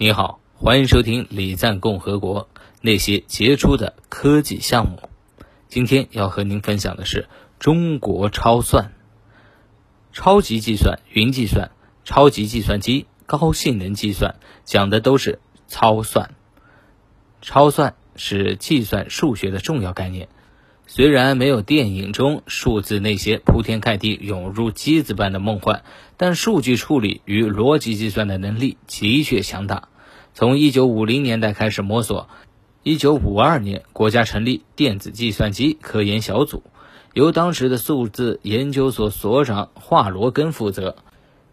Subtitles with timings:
[0.00, 2.48] 你好，欢迎收听李赞共和国
[2.80, 5.02] 那些杰出的科技项目。
[5.68, 7.28] 今天要和您分享的是
[7.58, 8.92] 中国超算、
[10.12, 11.72] 超级计算、云计算、
[12.04, 16.30] 超级计算机、高性能计算，讲的都是超算。
[17.42, 20.28] 超算是计算数学的重要概念。
[20.90, 25.82] 虽然没有电影中数字那些铺天盖地涌入机子般的梦幻，
[26.16, 29.88] 但数据处理与逻辑计算的能力的确强大。
[30.32, 32.30] 从1950年代开始摸索
[32.84, 36.62] ，1952年国家成立电子计算机科研小组，
[37.12, 40.96] 由当时的数字研究所所长华罗庚负责。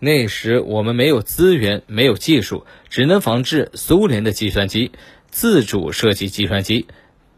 [0.00, 4.90] 那时我们没有资源，没有技术，只能仿制苏联的计算机，
[5.30, 6.86] 自主设计计算机。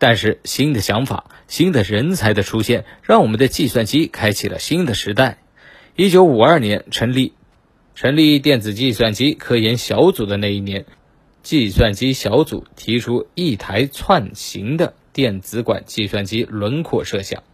[0.02, 5.38] 但是新的想法、新的人才的出现，让我们的计算机开启了新的时代。
[5.95, 7.34] 一九五二年成立
[7.95, 10.87] 成立电子计算机科研小组的那一年，
[11.45, 17.44] 计算机小组提出一台串行的电子管计算机轮廓设想，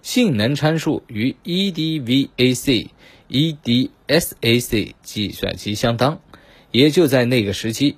[0.00, 2.86] 性能参数与 EDVAC、
[3.28, 6.20] EDSAC 计算机相当。
[6.70, 7.96] 也就在那个时期，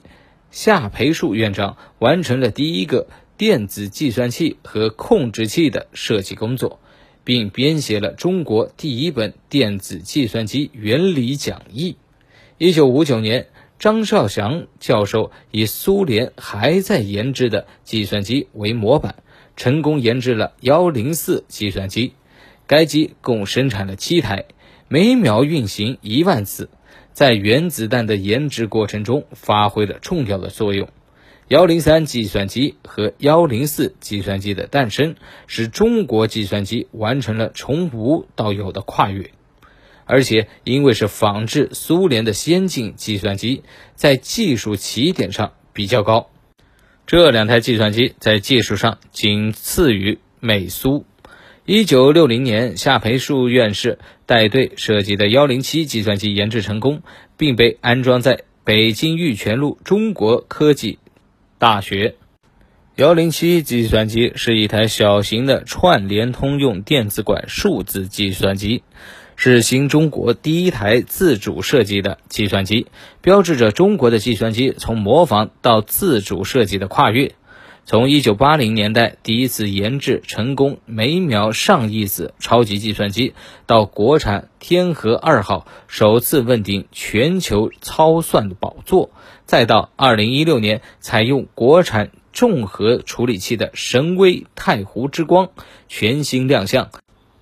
[0.50, 3.06] 夏培树院长完成了第一个。
[3.38, 6.80] 电子计算器和控制器的设计工作，
[7.22, 11.96] 并编写了中国第一本电子计算机原理讲义。
[12.58, 13.46] 一九五九年，
[13.78, 19.22] 张少祥教授以苏联还在研制的计算机为模板，
[19.54, 22.14] 成功研制了幺零四计算机。
[22.66, 24.46] 该机共生产了七台，
[24.88, 26.70] 每秒运行一万次，
[27.12, 30.88] 在原子弹的研制过程中发挥了重要的作用。
[31.48, 39.30] 幺零三计算机和幺零四计算机的诞生，使中国计算机完成了从无到有的跨越，
[40.04, 43.62] 而且因为是仿制苏联的先进计算机，
[43.94, 46.28] 在技术起点上比较高。
[47.06, 51.06] 这两台计算机在技术上仅次于美苏。
[51.64, 57.00] 一九六零年，夏培树院士带队设计的幺零七计算机研制成功，
[57.38, 60.98] 并被安装在北京玉泉路中国科技。
[61.58, 62.14] 大学
[62.94, 68.84] 幺零七计算机是一台小型的串联通用电子管数字计算机，
[69.34, 72.86] 是新中国第一台自主设计的计算机，
[73.20, 77.34] 标志着中国的计算机从模仿到自主设计的跨越。
[77.88, 83.32] 从一九八零年代第一次研制成功每秒上亿次超级计算机，
[83.64, 89.08] 到国产天河二号首次问鼎全球超算宝座。
[89.46, 95.48] 再到二零一六年，采用国产综合处理器的神威太湖之光
[95.88, 96.90] 全新亮相，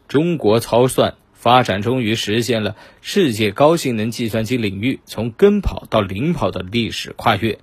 [0.06, 7.58] 中国超算发展终于实现了世界高性能计算机领域从跟跑到领跑的历史跨越。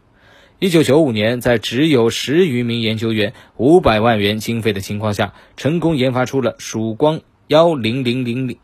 [0.59, 8.57] 一九九五年，在只有十余名研究员、五百万元经费的情况下，成功研发出了曙光幺零零零零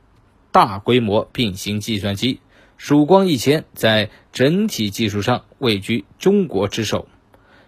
[0.51, 2.39] 大规模并行计算机。
[2.77, 7.09] 曙光一千在整体技术上位居中国之首，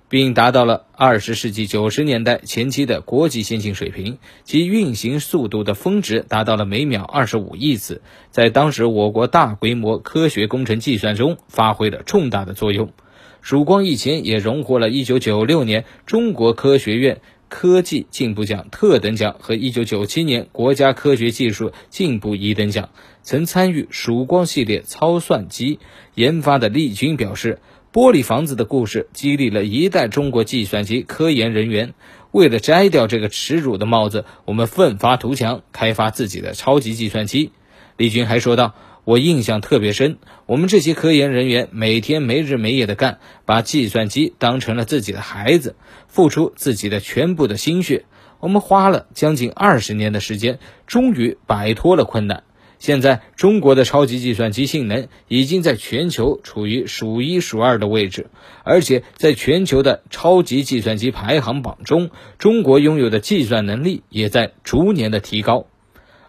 [0.08, 12.94] 并达到了二十世纪九十年代前期的国际先进水平，其运行速度的峰值达到了每秒二十五亿次，在当时我国大规模科学工程计算中发挥了重大的作用。
[13.42, 17.22] 曙光一千也荣获了一九九六年中国科学院。
[17.54, 22.92] 科技进步奖特等奖和一九九七年国家科学技术进步一等奖，
[23.24, 25.78] 曾参与曙光系列超算机
[26.16, 27.60] 研发的丽君表示
[27.92, 31.94] ：“玻璃房子的故事激励了一代中国计算机科研人员。
[32.32, 37.52] 为了摘掉这个耻辱的帽子，我们奋发图强，开发自己的超级计算机。”
[37.98, 38.74] 丽君还说道。
[39.04, 45.76] 我印象特别深，我们这些科研人员每天没日没夜的干，把计算机当成了自己的孩子，
[46.08, 48.06] 付出自己的全部的心血。
[48.40, 52.44] 我们花了将近二十年的时间，终于摆脱了困难。
[52.78, 58.32] 现在，中国的超级计算机性能已经在全球处于数一数二的位置，
[58.64, 62.10] 而且在全球的超级计算机排行榜中，
[62.40, 65.68] 中国拥有的计算能力也在逐年的提高。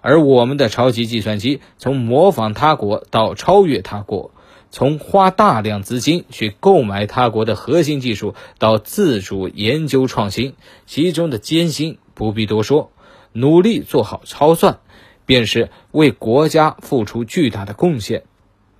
[0.02, 4.32] 而我们的超级计算机从模仿他国到超越他国，
[4.70, 10.54] 从花大量资金去购买他国的核心技术到自主研究创新，
[10.86, 12.90] 其中的艰辛不必多说。
[13.32, 14.80] 努力做好超算，
[15.24, 18.24] 便是为国家付出巨大的贡献。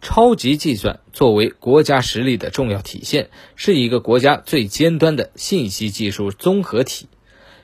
[0.03, 7.07] 超级计算作为国家实力的重要体现，是一个国家最尖端的信息技术综合体，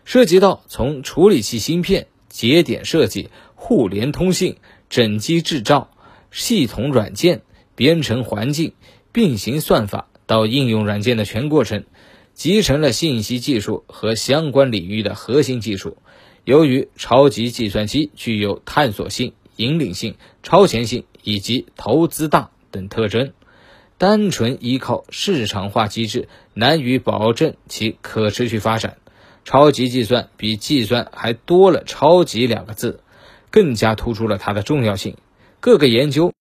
[0.05, 3.28] 涉及到从处理器芯片、节点设计。
[3.60, 4.56] 互联通信、
[4.88, 5.90] 整机制造、
[6.31, 7.43] 系统软件、
[7.75, 8.72] 编程环境、
[9.12, 11.84] 并行算法、到应用软件的全过程，
[12.32, 15.99] 集成了信息技术和相关领域的核心技术。
[16.44, 23.32] 由于超级计算机具有探索性、引领性、超前性以及投资大等特征，
[23.99, 28.96] 单纯依靠市场化机制难以保证其可持续发展。
[29.44, 33.00] 超级计算比计算还多了“超级”两个字，
[33.50, 35.17] 更加突出了它的重要性。
[35.61, 36.33] 各个研究，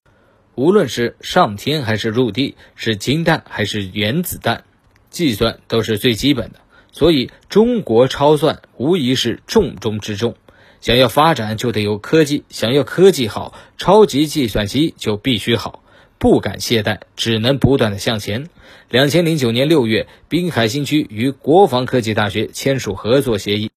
[0.55, 4.63] 无论是上天还是入地，是氢弹还是原子弹，
[5.09, 6.59] 计算都是最基本的。
[6.91, 10.35] 所以，中国超算无疑是重中之重。
[10.81, 15.83] 想要发展，就得有科技；想要科技好，超级计算机就必须好。
[16.19, 18.49] 不敢懈怠，只能不断的向前。
[18.89, 23.69] 两千零九年六月，滨海新区与国防科技大学签署合作协议，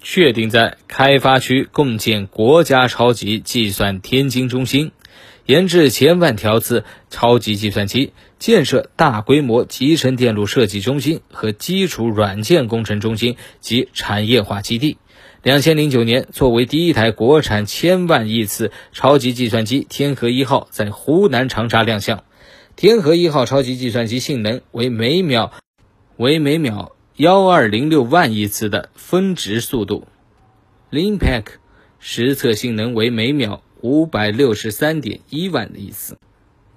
[0.00, 4.92] 确定在开发区共建国家超级计算天津中心。
[5.46, 14.98] 研制千万条次超级计算机，建设大规模集成电路设计中心和基础软件工程中心及产业化基地。
[15.42, 22.22] 两千零九年，作为第一台国产千万亿次超级计算机“天河一号”在湖南长沙亮相。
[22.76, 25.52] 天河一号超级计算机性能为每秒
[26.16, 30.08] 为每秒幺二零六万亿次的峰值速度
[30.88, 31.52] l i n p a c k
[31.98, 33.62] 实测性能为每秒。
[33.82, 36.16] 五百六十三点一万的意思，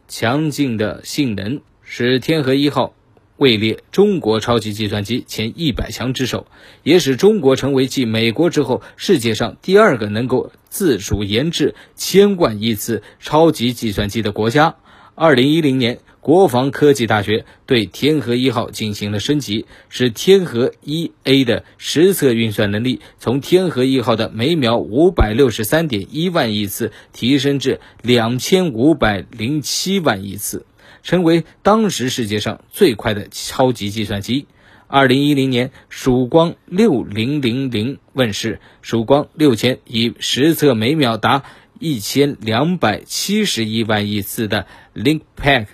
[0.10, 2.94] 强劲的性能使天河一号
[3.38, 6.46] 位列中国超级计算机前一百强之首，
[6.84, 14.76] 也使中国成为继美国之后世界上第二个能够自主研制千万亿次超级计算机的国家。
[15.16, 16.00] 二零一零年。
[16.24, 30.66] 国防科技大学对天河一号进行了升级，使天河一 A 的实测运算能力从天河一号的每秒五百六十三点一万亿次提升至两千五百零七万亿次，
[31.04, 34.48] 成为当时世界上最快的超级计算机。
[34.88, 41.44] 二零一零年，曙光六零零零问世，曙光六千以实测每秒达
[41.80, 45.66] 一千两百七十亿万亿次的 LinkPack。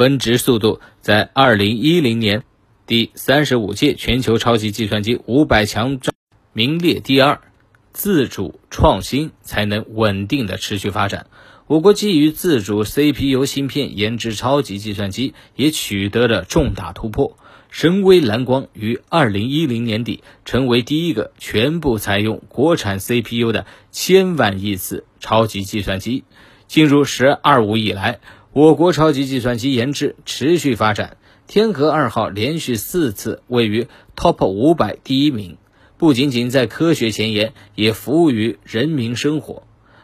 [0.00, 2.42] 峰值速度在二零一零年
[2.86, 6.14] 第三十五届全球超级计算机五百强中
[6.54, 7.42] 名列第二。
[7.92, 11.26] 自主创新才能稳定的持续发展。
[11.66, 17.36] 我国基于自主 CPU 芯片研制超级计算机也取得了重大突破。
[17.68, 26.24] 神威蓝光于二零一零年底成为第一个全部采用国产 CPU 的千万亿次超级计算机。
[26.68, 28.20] 进入“十二五”以来。
[28.60, 31.16] 我国超级计算机研制持续发展，
[31.46, 35.56] 天河二号连续四次位于 TOP 五百第一名，
[35.96, 39.62] 不仅仅在科学前沿，也服务于人民生活。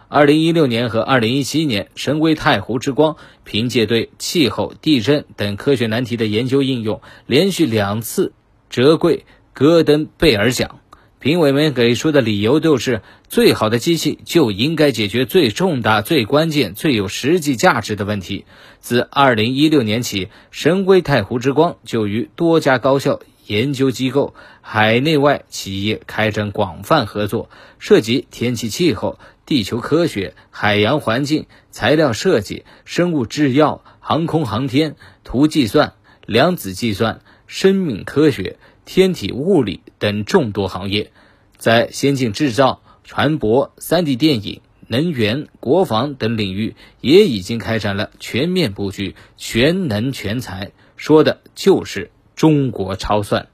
[0.08, 8.32] 二零一六年和二零一七年，神威太湖之光凭借对气候、地震等科学难题的研究应用，连续两次
[8.70, 10.80] 折桂戈登贝尔奖。
[11.26, 18.44] 评委们给出的理由都是：最好的机器就应该解决最重大、最关键、最有实际价值的问题。
[18.78, 27.50] 自2016年起，神威太湖之光就与多家高校、研究机构、海内外企业开展广泛合作，
[27.80, 34.94] 涉及天气气候、地球科学、海洋环境、材料设计、生物制药、航空航天、
[35.24, 35.94] 图计算、
[36.24, 38.60] 量子计算、生命科学。
[38.88, 41.10] 天体物理等众多行业，
[41.58, 53.48] 在先进制造、船舶、3D 电影、能源、国防等领域，也已经开展了全面布局，全能全才，说的就是中国超算。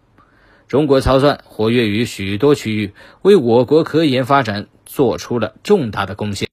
[0.68, 2.92] 中国超算活跃于许多区域，
[3.22, 6.48] 为我国科研发展做出了重大的贡献。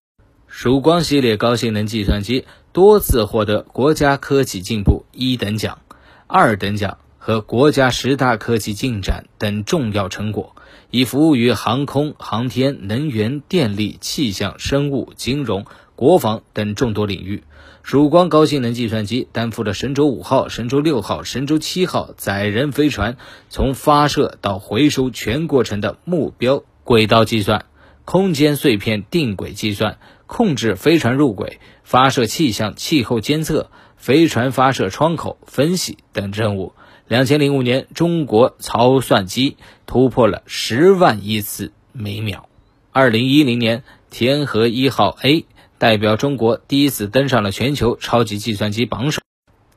[0.48, 5.80] 曙光系列高性能计算机多次获得国家科技进步一等奖、
[6.28, 6.98] 二等奖。
[7.22, 10.56] 和国家十大科技进展等重要成果，
[10.92, 17.44] 已服务于航空航天、能源、电力、气象、生物、金融、国防等众多领域。
[17.84, 23.18] 曙光高性能计算机担负了神舟五号、神舟六号、神舟七号载人飞船
[23.50, 27.66] 从发射到回收全过程的目标轨道计算、
[28.06, 36.74] 空间碎片定轨计算、控制飞船入轨、发射气象气候监测、飞船发射窗口分析等任务。
[37.10, 42.48] 两千零五年，中国超算机突破了十万亿次每秒。
[42.92, 45.48] 二零一零年，天河一号 A
[45.80, 49.24] 代表中国第一次登上了全球超级计算机榜首，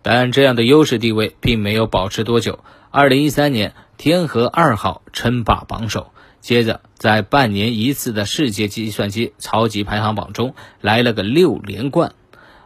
[0.03, 2.59] 但这样的优势地位并没有保持多久。
[2.91, 6.13] 二零一三年，天河二号称霸榜首，
[6.43, 12.13] 接着在半年一次的世界计算机超级排行榜中来了个六连冠。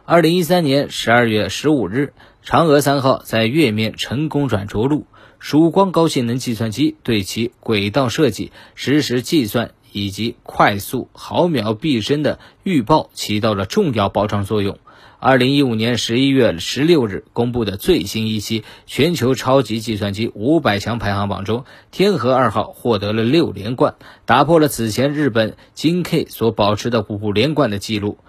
[0.03, 2.11] 二零一三年十二月十五日。
[2.47, 5.05] 嫦娥三号在月面成功软着陆，
[5.37, 14.79] 曙光高性能计算机对其轨道设计、实时计算以及快速毫秒毕升的预报起到了重要保障作用。
[15.19, 28.19] 二零一五年十一月十六日公布的最新一期全球超级计算机五百强排行榜中，天河二号获得了六连冠，打破了此前日本金 K 所保持的五连冠的记录。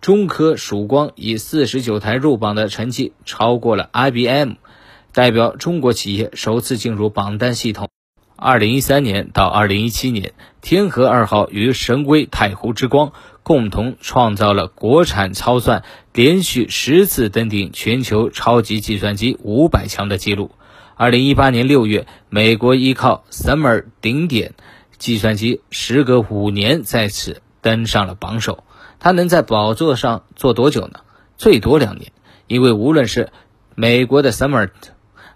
[0.00, 4.52] 中科曙光以四十九台入榜的成绩超过了 IBM，
[5.12, 7.88] 代表中国企业首次进入榜单系统。
[8.36, 13.12] 二零一三年到二零一七年，天河二号与神龟太湖之光
[13.42, 15.82] 共同创造了国产超算
[16.14, 20.52] 连续十次登顶全球超级计算机五百强的记录。
[20.94, 24.54] 二零一八年六月，美国依靠 Summer 顶点
[24.96, 28.62] 计算机，时隔五年再次登上了榜首。
[29.00, 31.00] 他能在宝座上坐多久呢？
[31.36, 32.12] 最多两年，
[32.46, 33.30] 因为无论是
[33.74, 34.70] 美国的 Summer。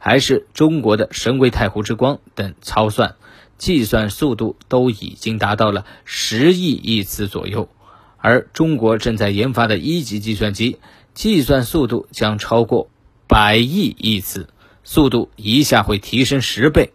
[0.05, 3.15] 还是中国的神龟太湖之光等超算
[3.57, 7.69] 计算速度都已经达到了十亿亿次左右，
[8.17, 10.81] 而中国正在研发的一级计算机
[11.15, 12.91] 计算速度将超过
[13.29, 14.49] 百亿亿次，
[14.83, 16.93] 速度一下会提升十倍。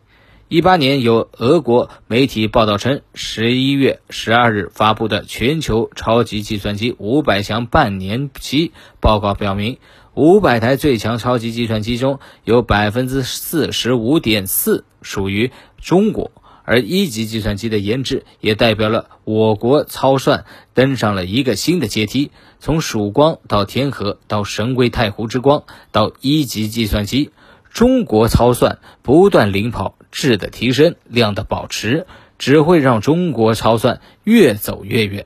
[0.49, 9.77] 一八年有俄国媒体报道称，十一月十二日发布的全球超级计算机五百强半年期报告表明。
[10.13, 15.51] 五百台最强超级计算机中有百分之四十五点四属于
[15.81, 16.31] 中国，
[16.63, 22.31] 而一级计算机的研制也代表了我国超算登上了一个新的阶梯。
[22.59, 27.31] 从曙光到天河，到神龟太湖之光，到一级计算机，
[27.69, 32.05] 中国超算不断领跑，质的提升，量的保持，
[32.37, 35.25] 只会让中国超算越走越远。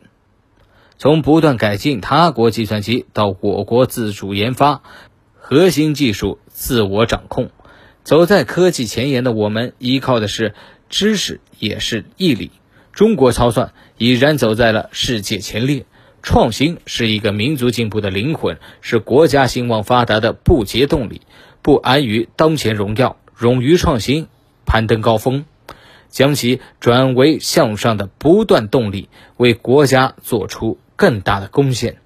[0.98, 4.84] 从不断改进他国计算机到我国自主研发，
[5.34, 7.50] 核心技术自我掌控，
[8.04, 10.54] 走在科技前沿的我们，依靠的是
[10.90, 12.52] 知识，也是毅力。
[12.94, 15.86] 中国超算已然走在了世界前列。
[16.24, 21.22] 创新是一个民族进步的灵魂，是国家兴旺发达的不竭动力。
[21.64, 24.28] 不安于当前荣耀，勇于创新，
[24.66, 25.46] 攀登高峰。
[26.10, 32.02] 将其转为向上的不断动力，为国家做出更大的贡献。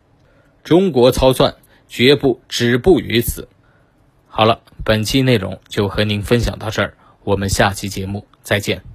[0.64, 1.56] 中国操算
[1.88, 3.50] 绝不止步于此。
[4.28, 6.94] 好了，本期内容就和您分享到这儿，
[7.24, 8.95] 我们下期节目再见。